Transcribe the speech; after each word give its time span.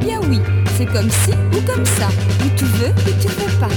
bien 0.00 0.20
oui. 0.28 0.40
C'est 0.76 0.86
comme 0.86 1.10
si 1.10 1.30
ou 1.30 1.60
comme 1.70 1.84
ça. 1.84 2.08
Ou 2.44 2.48
tu 2.56 2.64
veux 2.64 2.88
ou 2.88 3.20
tu 3.20 3.28
veux 3.28 3.58
pas. 3.58 3.74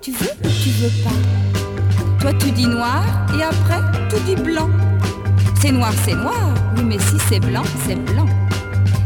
Tu 0.00 0.12
veux 0.12 0.30
ou 0.44 0.48
tu 0.48 0.70
veux 0.70 1.02
pas. 1.04 1.16
Toi, 2.20 2.32
tu 2.38 2.50
dis 2.50 2.66
noir 2.66 3.02
et 3.38 3.42
après, 3.42 3.80
tu 4.08 4.20
dis 4.22 4.40
blanc. 4.40 4.68
C'est 5.60 5.72
noir, 5.72 5.92
c'est 6.04 6.14
noir. 6.14 6.54
Oui, 6.76 6.84
mais 6.84 6.98
si 6.98 7.16
c'est 7.28 7.40
blanc, 7.40 7.64
c'est 7.86 7.96
blanc. 7.96 8.26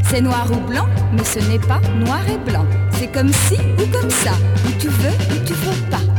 C'est 0.09 0.21
noir 0.21 0.47
ou 0.51 0.69
blanc, 0.69 0.87
mais 1.13 1.25
ce 1.25 1.39
n'est 1.51 1.59
pas 1.59 1.81
noir 1.99 2.21
et 2.29 2.39
blanc. 2.51 2.67
C'est 2.93 3.09
comme 3.09 3.33
si 3.33 3.57
ou 3.79 3.87
comme 3.91 4.11
ça. 4.11 4.33
Ou 4.67 4.71
tu 4.79 4.89
veux 4.89 5.09
ou 5.09 5.45
tu 5.45 5.55
veux 5.55 5.91
pas. 5.91 6.12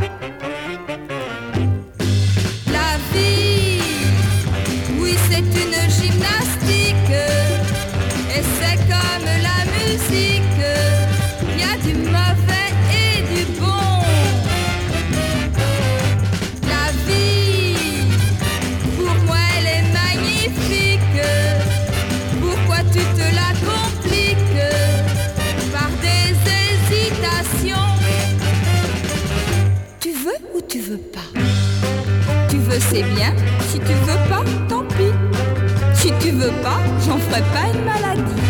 C'est 32.93 33.03
bien. 33.15 33.33
Si 33.69 33.79
tu 33.79 33.93
veux 34.05 34.29
pas, 34.29 34.43
tant 34.69 34.83
pis. 34.83 35.11
Si 35.95 36.11
tu 36.19 36.29
veux 36.29 36.51
pas, 36.61 36.79
j'en 37.05 37.17
ferai 37.17 37.41
pas 37.41 37.65
une 37.73 37.83
maladie. 37.83 38.41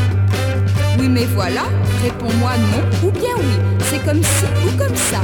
Oui, 0.99 1.07
mais 1.07 1.25
voilà, 1.25 1.63
réponds-moi 2.03 2.51
non 2.57 3.07
ou 3.07 3.11
bien 3.11 3.35
oui. 3.37 3.57
C'est 3.89 4.03
comme 4.05 4.21
si 4.21 4.45
ou 4.65 4.77
comme 4.77 4.95
ça. 4.95 5.21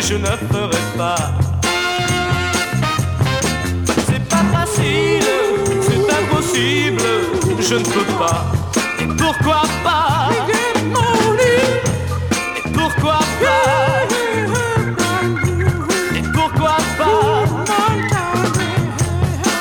Je 0.00 0.14
ne 0.14 0.26
ferai 0.26 0.82
pas. 0.96 1.16
C'est 4.06 4.28
pas 4.28 4.44
facile, 4.52 5.24
c'est 5.82 6.04
impossible, 6.20 7.02
je 7.60 7.74
ne 7.76 7.84
peux 7.84 8.04
pas. 8.18 8.44
Et 9.00 9.06
pourquoi 9.06 9.62
pas? 9.82 10.30
Et 12.56 12.68
pourquoi 12.72 13.18
pas? 13.40 14.02
Et 16.14 16.22
pourquoi 16.32 16.76
pas? 16.98 17.44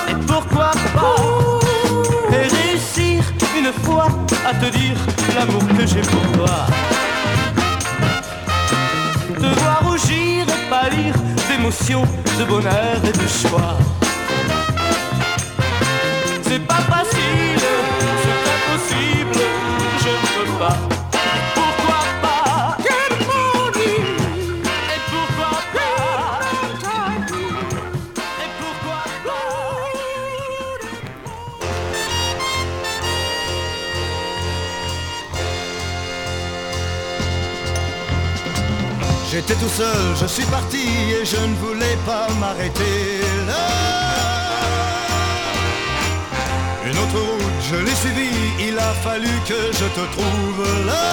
Et 0.10 0.16
pourquoi 0.28 0.72
pas? 0.96 1.16
Et 2.32 2.48
réussir 2.56 3.24
une 3.58 3.72
fois 3.84 4.08
à 4.46 4.54
te 4.54 4.70
dire 4.78 4.98
l'amour 5.36 5.64
que 5.78 5.86
j'ai 5.86 6.02
pour 6.02 6.32
toi 6.34 6.75
d'émotion, 11.75 12.04
de 12.39 12.45
bonheur 12.45 12.98
et 13.04 13.12
de 13.12 13.27
choix 13.27 13.77
C'est 16.44 16.60
pas 16.60 16.81
seul, 39.77 40.06
je 40.22 40.27
suis 40.27 40.45
parti 40.45 40.86
et 41.18 41.25
je 41.25 41.42
ne 41.50 41.56
voulais 41.63 41.98
pas 42.06 42.27
m'arrêter 42.39 42.98
là. 43.50 43.66
Une 46.88 46.98
autre 47.04 47.19
route, 47.30 47.62
je 47.69 47.77
l'ai 47.86 47.95
suivie, 48.04 48.42
il 48.68 48.77
a 48.89 48.92
fallu 49.06 49.33
que 49.50 49.60
je 49.80 49.88
te 49.98 50.04
trouve 50.16 50.63
là. 50.89 51.07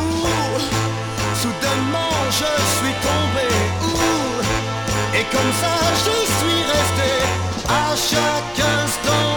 Ouh, 0.00 0.60
soudainement 1.42 2.16
je 2.40 2.52
suis 2.76 2.96
tombé, 3.08 3.48
ouh, 3.88 4.40
et 5.18 5.24
comme 5.34 5.52
ça 5.62 5.74
je 6.04 6.16
suis 6.36 6.60
resté 6.74 7.10
à 7.82 7.86
chaque 8.10 8.58
instant 8.82 9.27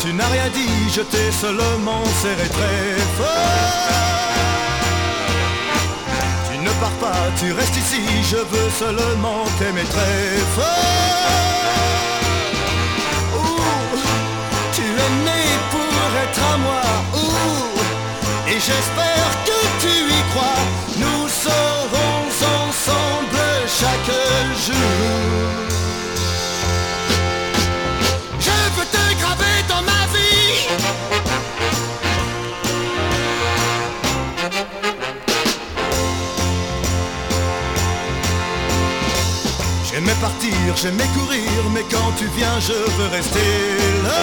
tu 0.00 0.12
n'as 0.14 0.26
rien 0.28 0.48
dit, 0.54 0.90
je 0.94 1.02
t'ai 1.02 1.30
seulement 1.30 2.04
serré 2.22 2.48
très 2.48 2.96
fort. 3.18 4.40
Tu 6.50 6.58
ne 6.58 6.70
pars 6.80 6.98
pas, 7.04 7.22
tu 7.38 7.52
restes 7.52 7.76
ici, 7.76 8.02
je 8.30 8.36
veux 8.36 8.70
seulement 8.78 9.44
t'aimer 9.58 9.84
très 9.84 10.38
fort. 10.56 11.00
Tu 14.72 14.82
es 14.82 15.10
né 15.26 15.42
pour 15.70 16.06
être 16.24 16.42
à 16.52 16.56
moi, 16.56 16.82
et 18.48 18.58
j'espère 18.66 19.30
que 19.46 19.60
tu 19.82 19.94
y 20.18 20.22
crois. 20.32 20.62
Nous 20.96 21.28
serons 21.28 22.22
ensemble 22.68 23.44
chaque 23.80 24.12
jour. 24.66 25.79
J'aimais 40.76 41.08
courir, 41.14 41.50
mais 41.74 41.84
quand 41.90 42.12
tu 42.16 42.26
viens, 42.36 42.58
je 42.60 42.72
veux 42.72 43.08
rester 43.08 43.50
là. 44.04 44.20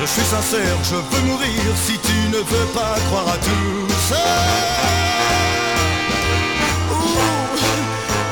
Je 0.00 0.06
suis 0.06 0.22
sincère, 0.22 0.76
je 0.84 0.94
veux 0.96 1.22
mourir 1.26 1.62
si 1.76 1.98
tu 1.98 2.28
ne 2.30 2.38
veux 2.38 2.66
pas 2.74 2.94
croire 3.08 3.28
à 3.28 3.38
tout 3.38 3.94
ça. 4.08 4.26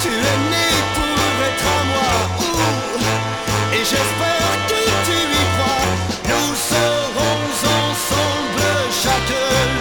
Tu 0.01 0.09
es 0.09 0.39
né 0.53 0.69
pour 0.97 1.19
être 1.51 1.69
à 1.79 1.85
moi. 1.93 2.13
Et 3.73 3.85
j'espère 3.91 4.53
que 4.71 4.81
tu 5.07 5.17
y 5.41 5.45
crois. 5.55 5.87
Nous 6.31 6.55
serons 6.73 7.41
ensemble 7.91 8.65
chaque 9.03 9.37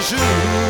jour. 0.09 0.64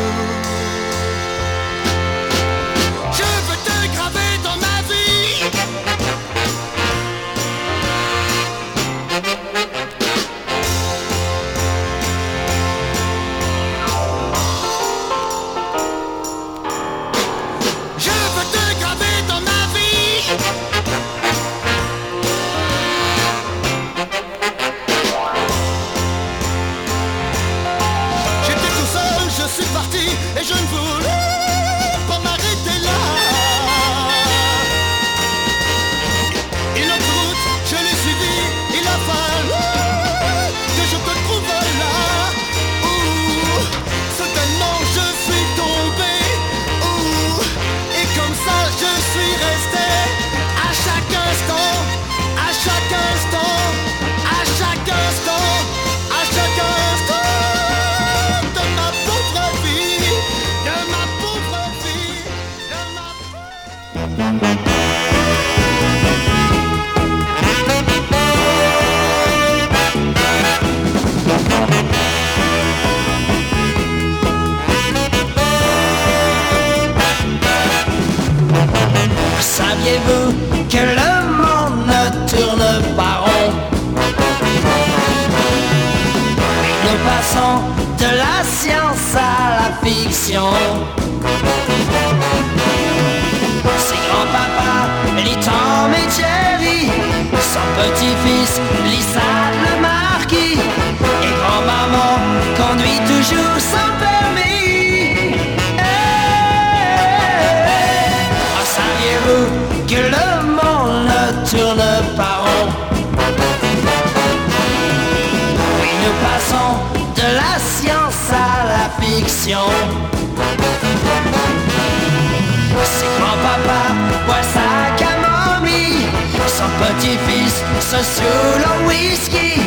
Petit-fils 126.96 127.62
se 127.80 128.02
saoule 128.02 128.64
au 128.64 128.88
whisky. 128.88 129.60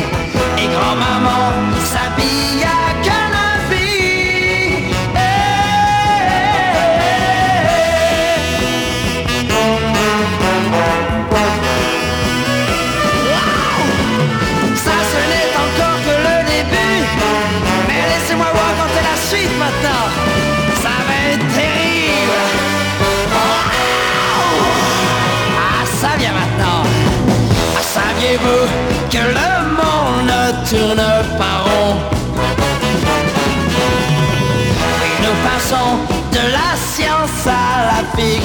Et 0.58 0.68
grand-maman 0.68 1.52
s'habille 1.84 2.49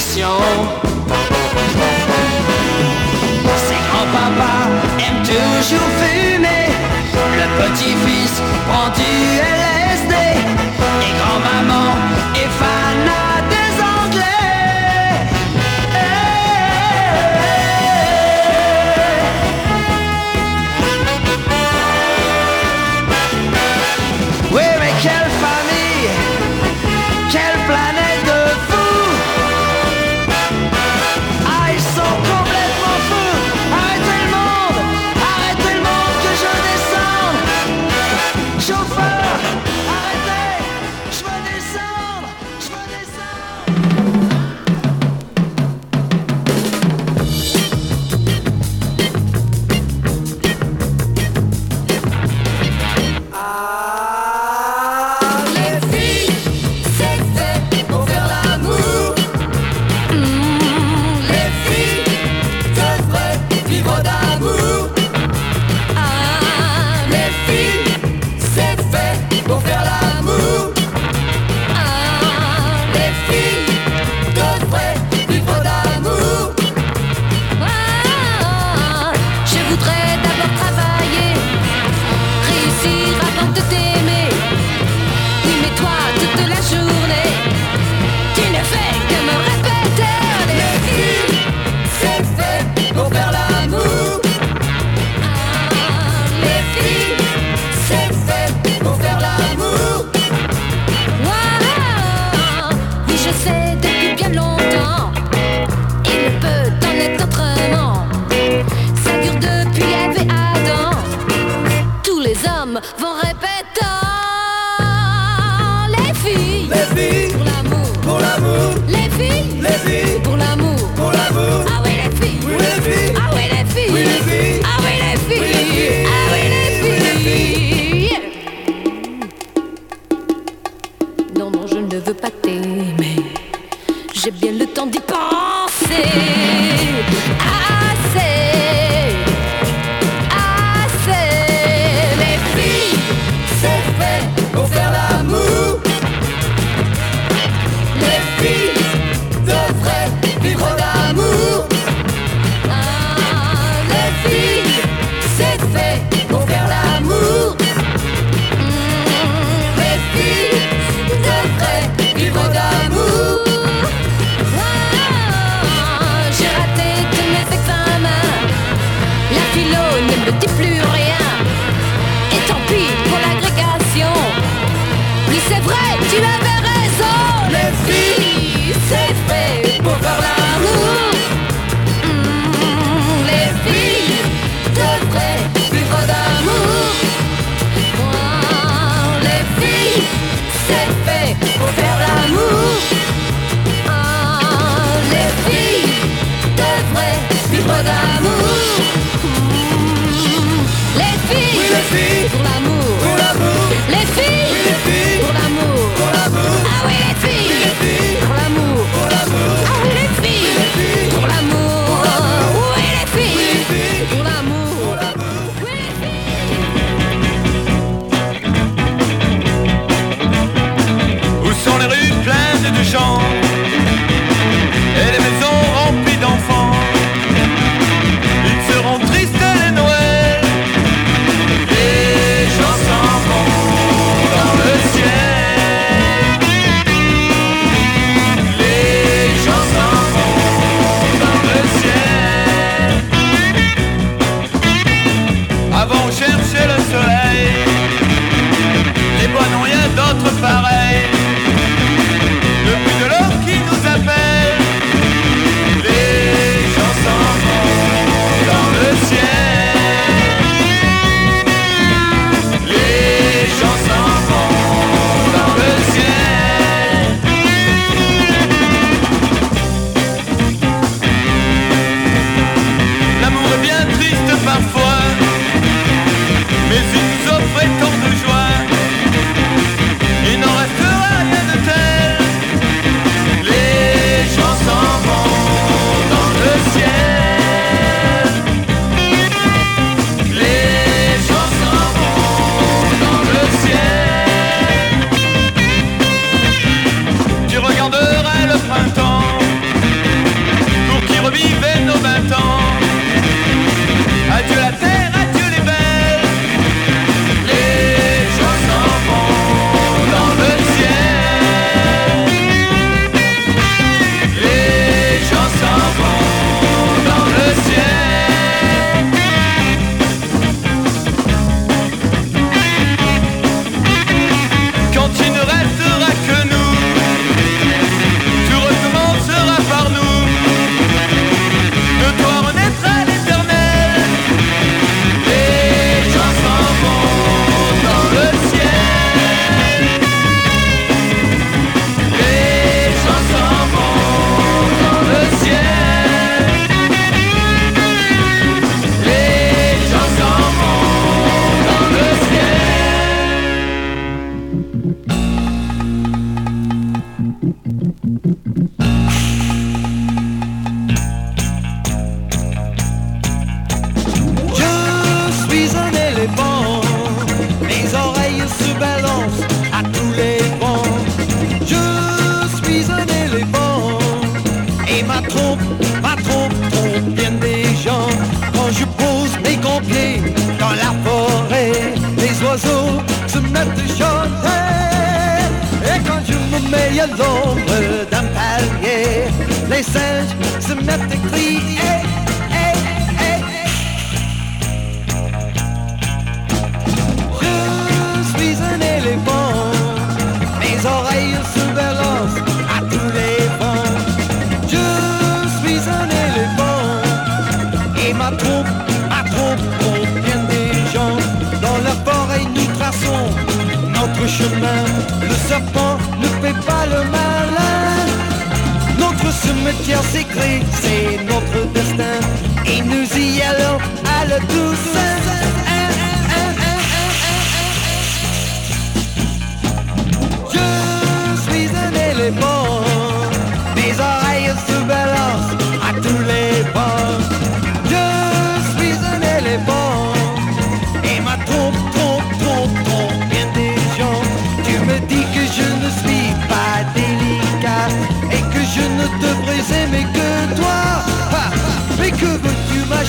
fiction 0.06 0.28
ses 3.58 3.82
grands-papas 3.88 4.68
aiment 5.00 5.24
toujours 5.24 5.90
fumer. 6.00 6.68
Le 7.38 7.46
petit-fils 7.64 8.42
prend 8.68 8.90
du 8.90 9.12
LSD 9.40 9.75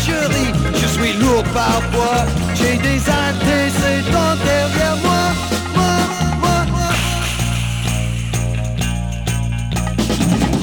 je 0.07 0.87
suis 0.87 1.12
lourd 1.14 1.42
parfois, 1.53 2.25
j'ai 2.55 2.77
des 2.77 3.01
antécédents 3.01 4.37
derrière 4.45 4.97
moi, 5.03 5.25
moi, 5.75 5.97
moi. 6.42 6.90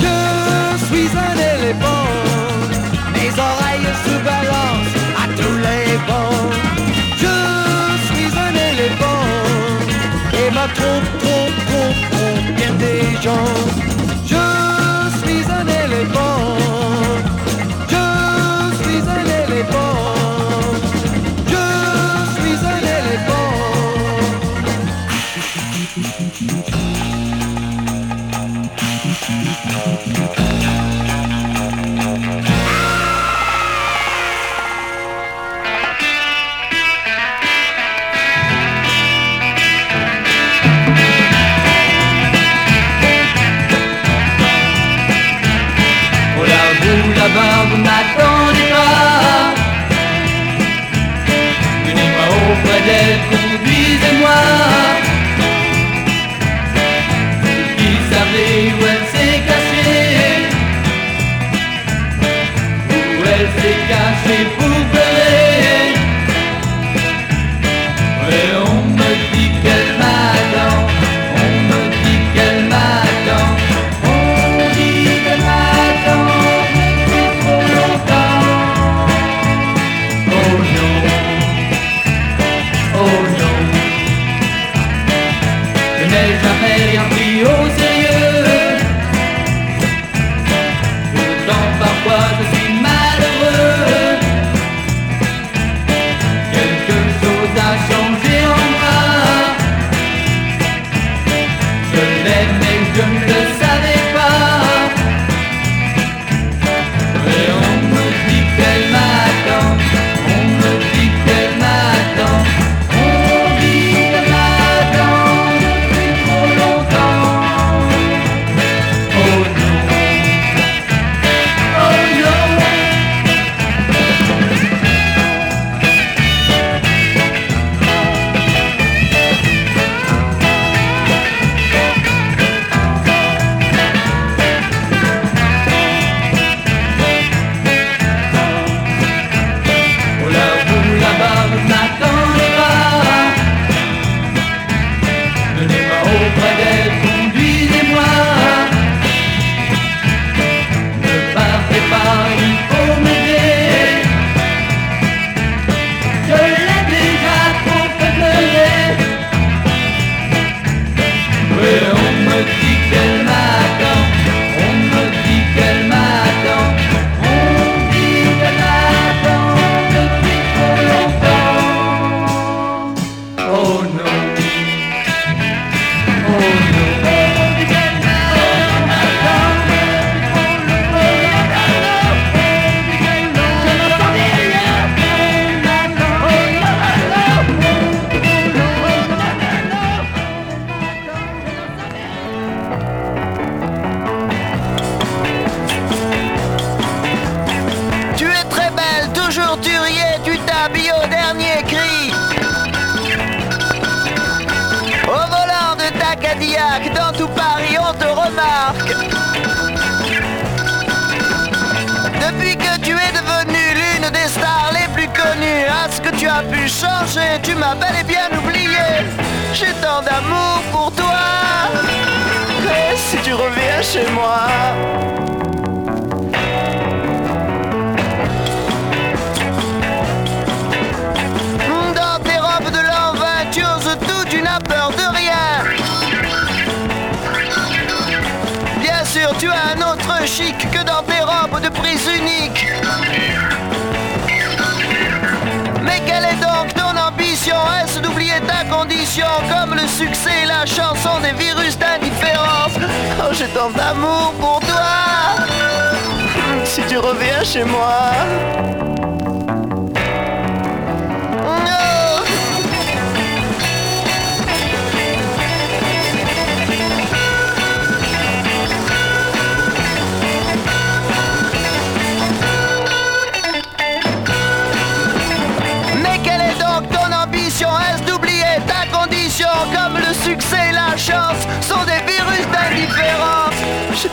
Je 0.03 0.85
suis 0.85 1.09
un 1.27 1.35
éléphant, 1.55 2.07
mes 3.13 3.31
oreilles 3.49 3.93
se 4.05 4.15
balancent 4.29 4.97
à 5.21 5.25
tous 5.37 5.57
les 5.67 5.97
vents. 6.07 6.49
Je 7.17 7.35
suis 8.07 8.31
un 8.47 8.53
éléphant, 8.71 9.25
et 10.33 10.51
ma 10.51 10.67
trompe, 10.77 11.09
trompe, 11.19 11.57
trompe, 11.67 12.01
trompe 12.11 12.55
bien 12.55 12.73
des 12.75 13.21
gens. 13.21 13.92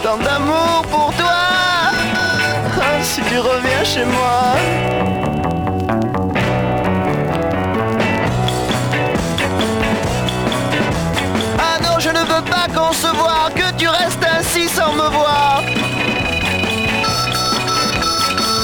Tant 0.03 0.17
d'amour 0.19 0.83
pour 0.91 1.13
toi. 1.15 1.41
Ah, 2.81 3.03
si 3.03 3.21
tu 3.23 3.39
reviens 3.39 3.85
chez 3.85 4.05
moi. 4.05 4.57
Ah 11.59 11.79
non, 11.83 11.99
je 11.99 12.09
ne 12.09 12.21
veux 12.21 12.45
pas 12.45 12.67
concevoir 12.75 13.51
que 13.55 13.73
tu 13.77 13.89
restes 13.89 14.25
ainsi 14.39 14.69
sans 14.69 14.93
me 14.93 15.09
voir. 15.09 15.63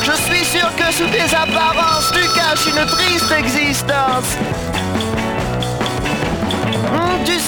Je 0.05 0.13
suis 0.13 0.45
sûr 0.45 0.69
que 0.77 0.93
sous 0.93 1.09
tes 1.09 1.35
apparences, 1.35 2.13
tu 2.13 2.27
caches 2.39 2.67
une 2.67 2.87
triste 2.87 3.33
existence. 3.33 4.37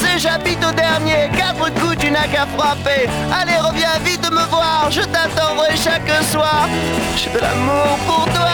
Sais, 0.00 0.18
j'habite 0.18 0.64
au 0.64 0.72
dernier, 0.72 1.28
quatre 1.36 1.72
coups, 1.80 1.96
tu 1.98 2.10
n'as 2.10 2.28
qu'à 2.28 2.46
frapper. 2.56 3.08
Allez, 3.32 3.56
reviens 3.56 3.98
vite 4.04 4.30
me 4.30 4.44
voir, 4.46 4.88
je 4.90 5.02
t'attendrai 5.02 5.76
chaque 5.76 6.08
soir. 6.30 6.68
J'ai 7.16 7.30
de 7.30 7.40
l'amour 7.40 7.98
pour 8.06 8.24
toi. 8.26 8.48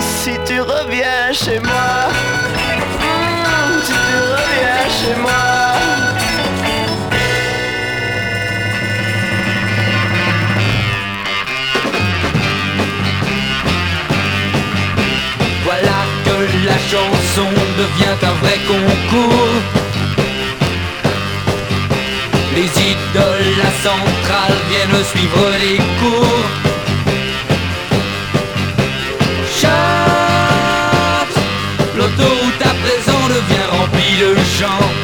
Si 0.00 0.32
tu 0.44 0.60
reviens 0.60 1.32
chez 1.32 1.60
moi, 1.60 2.08
hmm, 3.00 3.80
si 3.84 3.92
tu 3.92 4.18
reviens 4.34 4.88
chez 4.98 5.20
moi. 5.20 5.75
La 16.64 16.78
chanson 16.90 17.48
devient 17.78 18.18
un 18.22 18.34
vrai 18.42 18.58
concours. 18.66 19.62
Les 22.54 22.70
idoles, 22.92 23.56
la 23.62 23.70
centrale 23.82 24.58
viennent 24.70 25.04
suivre 25.04 25.46
les 25.60 25.78
cours. 26.00 26.46
Chante, 29.60 31.36
l'autoroute 31.96 32.62
à 32.62 32.74
présent 32.84 33.28
devient 33.28 33.68
remplie 33.70 34.16
de 34.20 34.34
gens. 34.58 34.95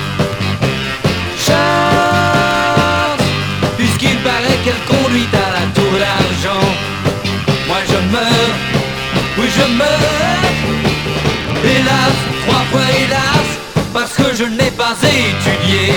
Hélas, 12.81 13.49
parce 13.93 14.15
que 14.15 14.35
je 14.35 14.45
n'ai 14.45 14.71
pas 14.71 14.97
étudié. 15.03 15.93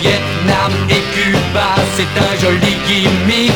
Vietnam 0.00 0.72
et 0.88 1.02
Cuba, 1.14 1.74
c'est 1.96 2.12
un 2.18 2.40
joli 2.40 2.76
gimmick. 2.86 3.52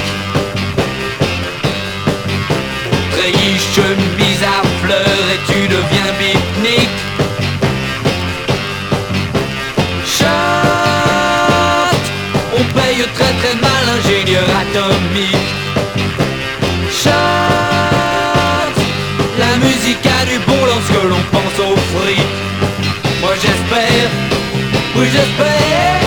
J'espère, 25.13 26.01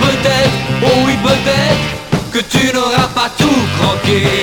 peut-être, 0.00 0.56
oh 0.82 1.02
oui 1.06 1.16
peut-être, 1.22 2.32
que 2.32 2.38
tu 2.38 2.74
n'auras 2.74 3.08
pas 3.14 3.30
tout 3.38 3.62
croqué. 3.78 4.35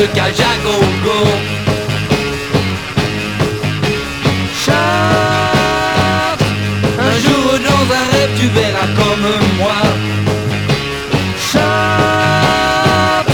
Grande 0.00 0.12
cage 0.14 0.40
à 0.40 0.56
gogo 0.64 1.18
Charte, 4.64 6.44
un 6.98 7.16
jour 7.24 7.48
dans 7.68 7.84
un 7.94 8.04
rêve 8.12 8.32
tu 8.38 8.46
verras 8.48 8.88
comme 8.96 9.28
moi 9.58 9.80
Charte, 11.52 13.30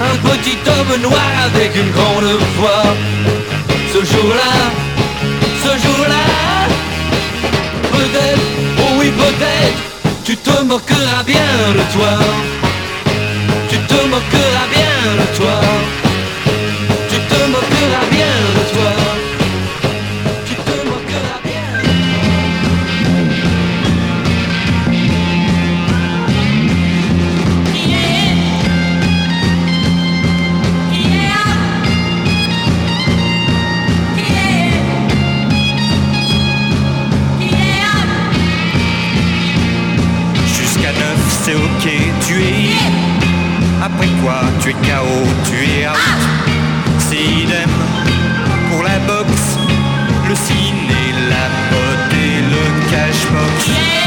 un 0.00 0.16
petit 0.28 0.58
homme 0.68 0.94
noir 1.02 1.30
avec 1.46 1.70
une 1.76 1.90
grande 1.92 2.38
voix 2.56 2.86
Ce 3.92 3.98
jour-là, 3.98 4.52
ce 5.62 5.72
jour-là 5.86 6.24
Peut-être, 7.92 8.46
oh 8.78 8.92
oui 8.98 9.08
peut-être, 9.10 9.80
tu 10.24 10.36
te 10.36 10.62
moqueras 10.62 11.22
bien 11.26 11.72
de 11.74 11.84
toi. 11.92 12.14
Tu 13.68 13.78
te 13.78 13.94
moqueras 14.06 14.66
bien 14.72 14.94
de 15.18 15.26
toi. 15.36 16.01
Quoi 44.22 44.40
tu 44.60 44.70
es 44.70 44.72
KO, 44.74 45.26
tu 45.44 45.56
es 45.56 45.88
out. 45.88 45.96
C'est 47.00 47.16
idem 47.16 47.70
pour 48.70 48.84
la 48.84 48.98
boxe 49.00 49.58
Le 50.28 50.34
ciné, 50.36 51.12
la 51.28 51.48
mode 51.70 52.12
et 52.12 52.40
le 52.52 52.90
cashbox 52.90 54.01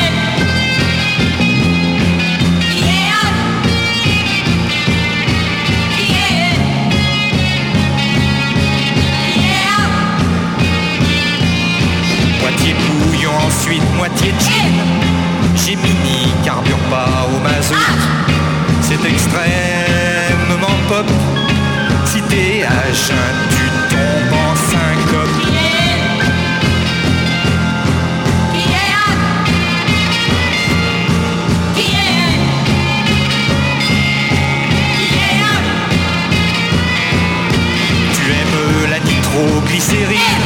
nitroglycérine 39.96 40.44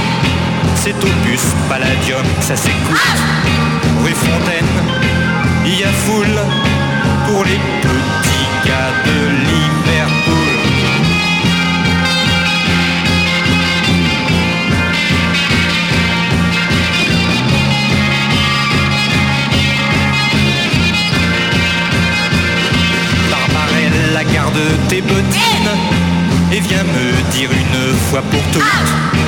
C'est 0.76 0.96
opus 1.04 1.42
palladium, 1.68 2.24
ça 2.42 2.56
s'écoute. 2.56 2.98
Rue 4.04 4.14
Fontaine, 4.14 4.66
il 5.66 5.80
y 5.80 5.84
a 5.84 5.92
foule 5.92 6.40
Pour 7.28 7.44
les 7.44 7.60
petits 7.82 8.68
gars 8.68 8.92
de 9.06 9.18
Liverpool. 9.50 10.50
Barbarella, 23.32 24.24
garde 24.34 24.54
tes 24.88 25.02
bottines 25.02 25.74
Et 26.52 26.60
viens 26.62 26.84
me 26.84 27.32
dire 27.32 27.50
une 27.52 27.96
fois 28.10 28.22
pour 28.22 28.42
toutes 28.52 29.19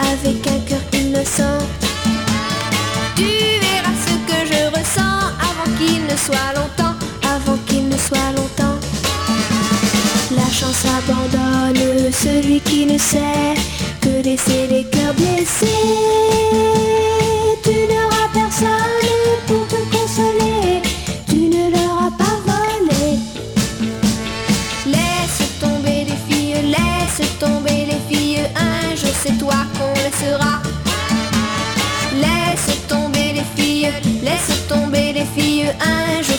avec 0.00 0.46
un 0.46 0.58
cœur 0.66 0.80
innocent. 0.92 1.58
Tu 3.14 3.22
verras 3.22 3.96
ce 4.04 4.14
que 4.26 4.38
je 4.52 4.66
ressens 4.76 5.18
avant 5.48 5.70
qu'il 5.78 6.02
ne 6.04 6.16
soit 6.16 6.52
longtemps, 6.56 6.96
avant 7.22 7.56
qu'il 7.66 7.88
ne 7.88 7.96
soit 7.96 8.32
longtemps. 8.36 8.78
La 10.32 10.48
chance 10.50 10.84
abandonne 10.84 12.12
celui 12.12 12.60
qui 12.60 12.86
ne 12.86 12.98
sait 12.98 13.54
que 14.00 14.22
laisser 14.24 14.66
les 14.68 14.84
cœurs 14.84 15.14
blessés. 15.14 16.37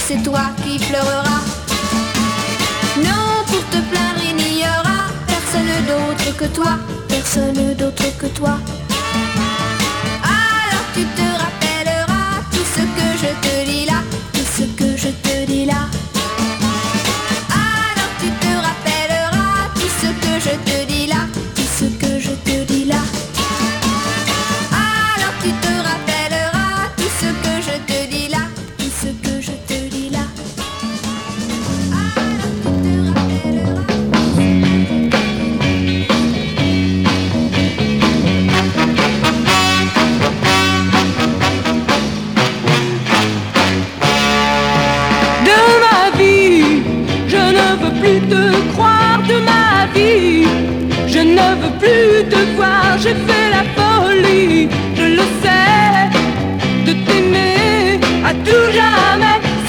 c'est 0.09 0.23
toi 0.23 0.41
qui 0.63 0.79
pleureras. 0.79 1.43
Non, 2.97 3.43
pour 3.45 3.63
te 3.69 3.79
plaindre, 3.89 4.23
il 4.27 4.35
n'y 4.37 4.63
aura 4.63 5.01
personne 5.27 5.85
d'autre 5.85 6.35
que 6.35 6.45
toi, 6.45 6.79
personne 7.07 7.75
d'autre 7.75 8.17
que 8.17 8.25
toi. 8.25 8.57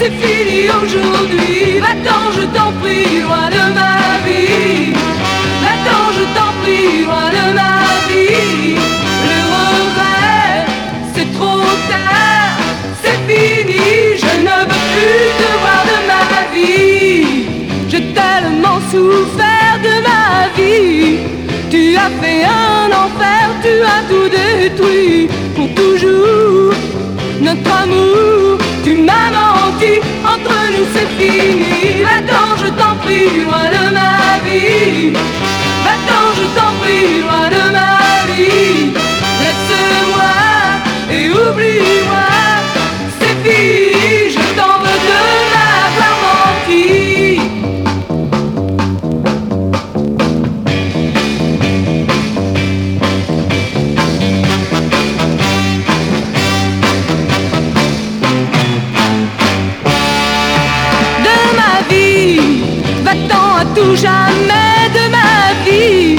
c'est 0.01 0.11
fini 0.21 0.61
aujourd'hui. 0.81 1.79
Va-t'en, 1.79 2.23
je 2.37 2.43
t'en 2.55 2.71
prie, 2.81 3.21
loin 3.21 3.47
de 3.55 3.63
ma 3.79 3.97
vie. 4.25 4.93
Va-t'en, 5.63 6.03
je 6.17 6.23
t'en 6.35 6.51
prie, 6.61 7.03
loin 7.05 7.27
de 7.37 7.43
ma 7.59 7.75
vie. 8.09 8.75
Le 9.29 9.39
regret, 9.55 10.65
c'est 11.13 11.31
trop 11.37 11.65
tard, 11.91 12.57
c'est 13.03 13.19
fini. 13.29 13.85
Je 14.23 14.33
ne 14.47 14.55
veux 14.69 14.83
plus 14.93 15.27
te 15.39 15.49
voir 15.61 15.81
de 15.91 15.97
ma 16.11 16.25
vie. 16.55 17.45
J'ai 17.89 18.05
tellement 18.21 18.79
souffert 18.91 19.75
de 19.87 19.93
ma 20.07 20.25
vie. 20.57 21.19
Tu 21.69 21.95
as 21.95 22.11
fait 22.21 22.43
un 22.43 22.87
enfer, 23.03 23.43
tu 23.63 23.73
as 23.93 24.01
tout 24.09 24.27
détruit 24.39 25.29
pour 25.55 25.67
toujours. 25.75 26.73
Notre 27.39 27.71
amour 27.83 28.40
c'est 30.93 31.09
fini. 31.17 32.03
Va-t'en, 32.03 32.57
je 32.57 32.69
t'en 32.79 32.95
prie, 33.03 33.43
loin 33.45 33.67
de 33.75 33.93
ma 33.93 34.39
vie. 34.45 35.11
Va-t'en, 35.85 36.23
je 36.37 36.45
t'en 36.57 36.71
prie, 36.81 37.21
loin 37.21 37.49
de 37.49 37.63
ma 37.71 38.33
vie. 38.35 39.10
jamais 63.95 64.89
de 64.97 65.03
ma 65.15 65.53
vie 65.65 66.15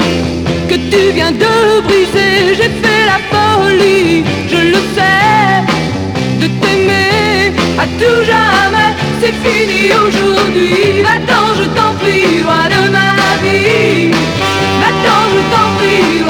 que 0.69 0.75
tu 0.75 1.11
viens 1.13 1.31
de 1.31 1.81
briser. 1.81 2.55
J'ai 2.57 2.71
fait 2.81 3.05
la 3.05 3.19
folie, 3.31 4.23
je 4.47 4.61
le 4.73 4.81
sais, 4.95 5.61
de 6.41 6.47
t'aimer 6.61 7.53
à 7.79 7.85
tout 7.99 8.21
jamais. 8.31 8.91
C'est 9.21 9.35
fini 9.43 9.91
aujourd'hui. 10.05 11.03
Attends, 11.15 11.53
je 11.59 11.65
t'en 11.77 11.93
prie, 12.01 12.41
loin 12.43 12.65
de 12.75 12.89
ma 12.97 13.11
vie. 13.43 14.11
Attends, 14.89 15.27
je 15.33 15.41
t'en 15.51 15.67
prie. 15.77 16.22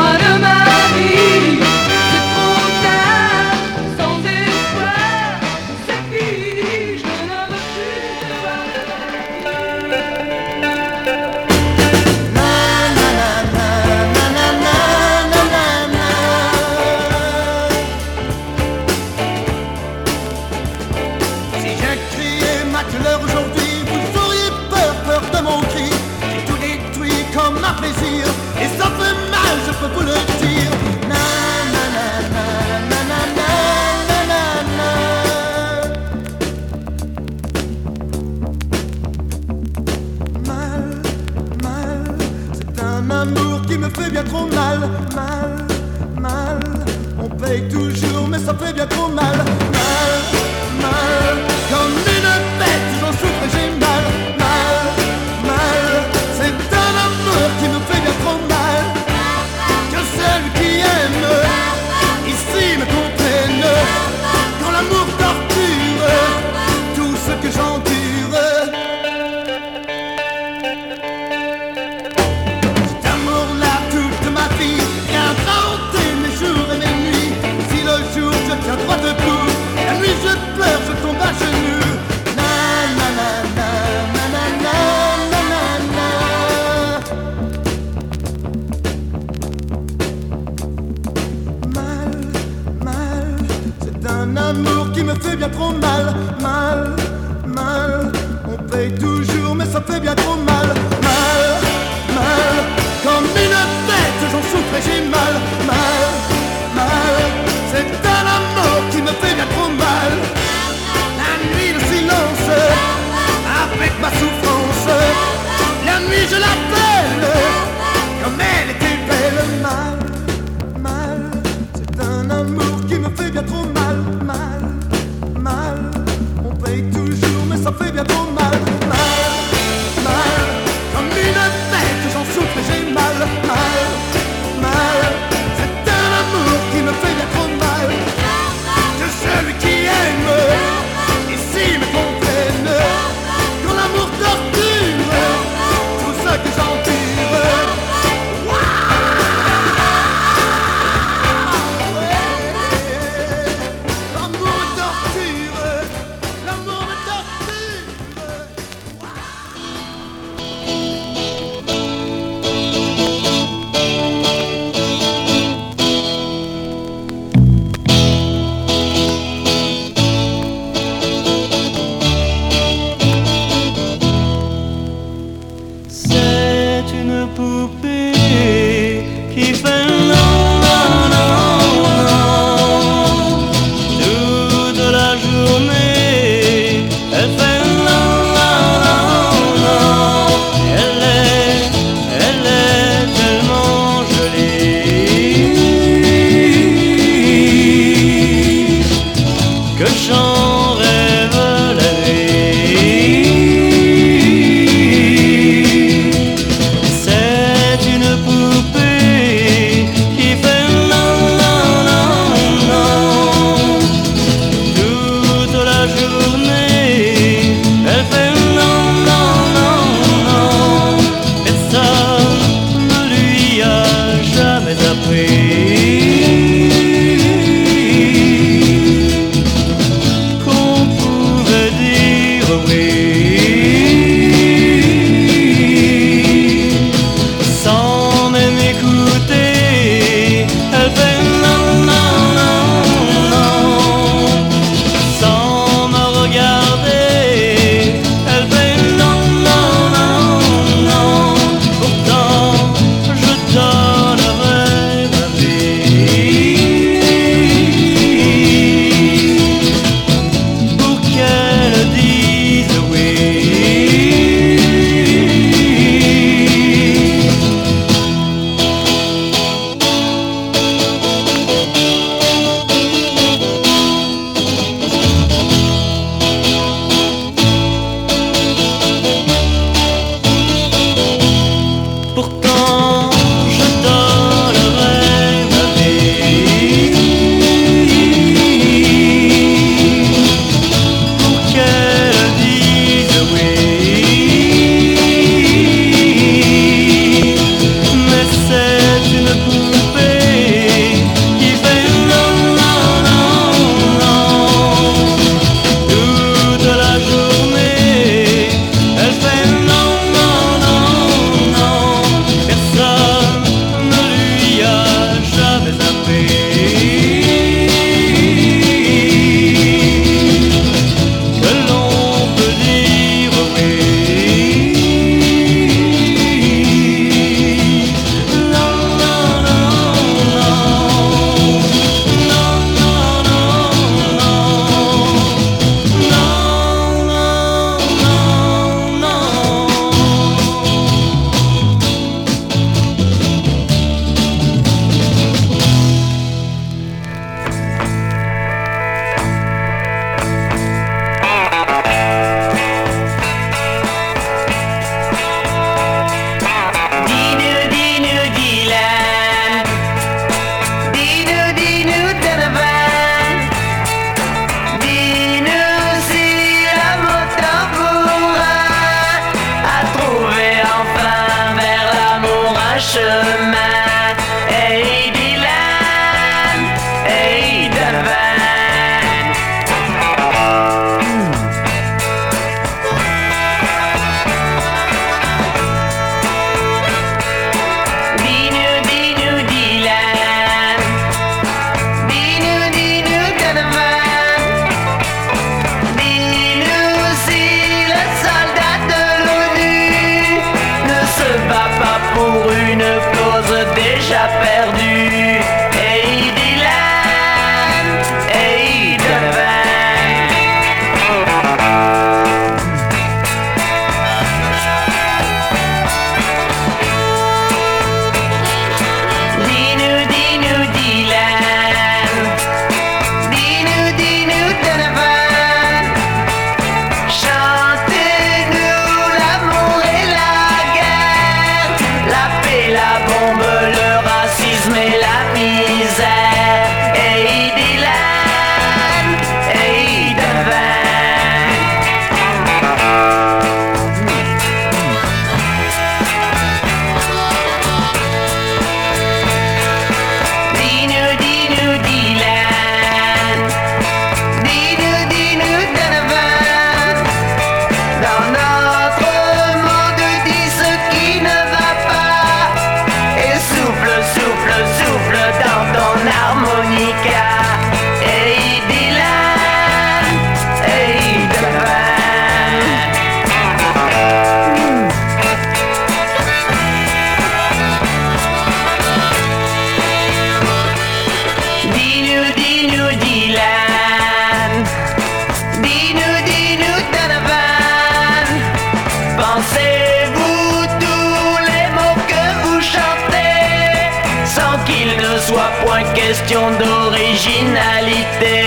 originalité. 496.88 498.38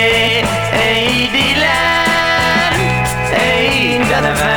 Hey 0.71 1.29
Dylan, 1.33 2.73
hey 3.31 3.99
Donovan. 4.09 4.56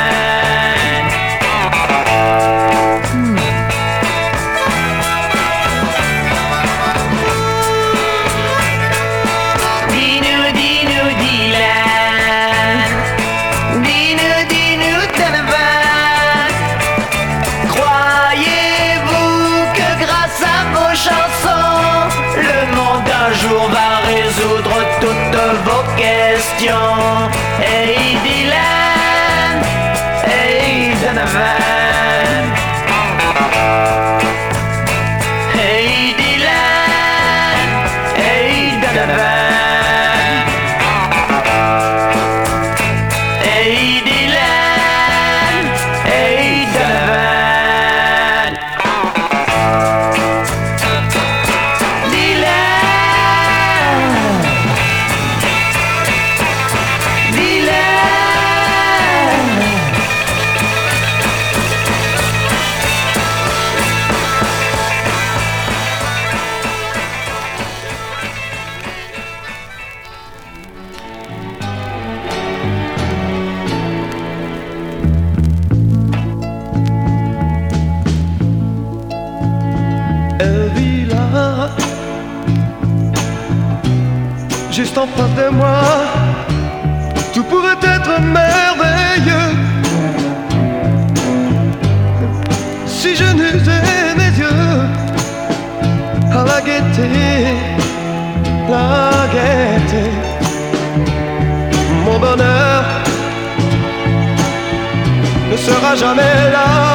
sera 105.71 105.95
jamais 105.95 106.51
là. 106.53 106.90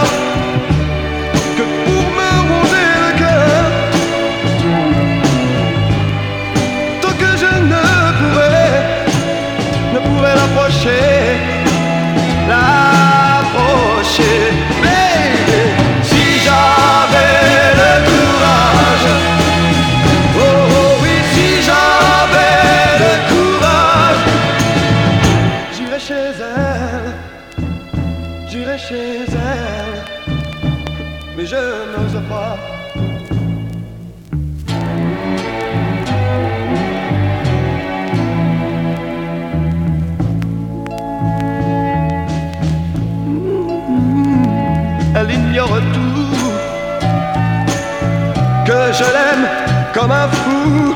je 48.97 49.03
l'aime 49.03 49.47
comme 49.93 50.11
un 50.11 50.27
fou. 50.29 50.94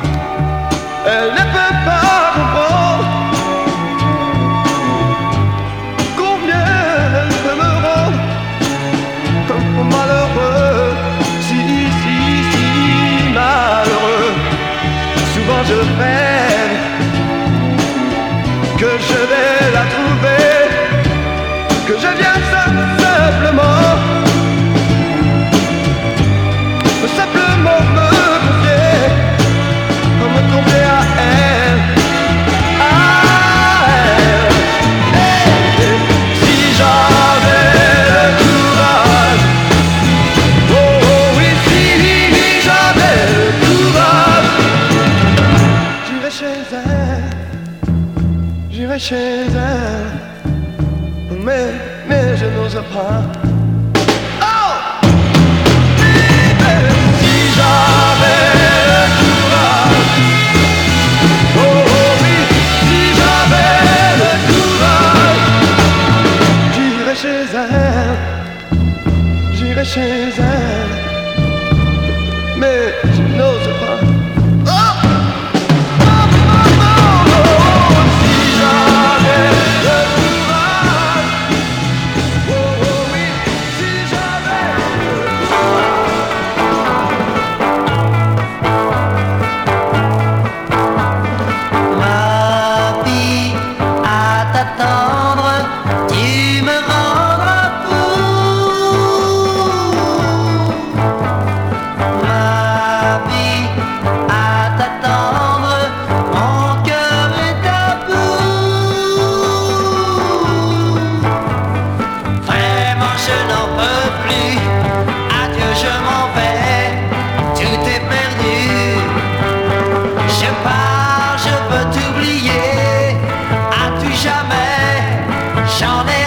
on 125.89 126.07
it. 126.07 126.18